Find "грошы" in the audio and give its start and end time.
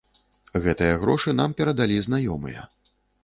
1.03-1.35